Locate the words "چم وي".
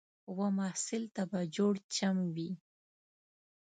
1.95-2.51